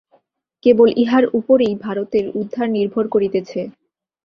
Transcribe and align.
কেবল 0.63 0.89
ইহার 0.97 1.25
উপরেই 1.39 1.73
ভারতের 1.85 2.25
উদ্ধার 2.39 2.67
নির্ভর 2.69 3.05
করিতেছে। 3.07 3.61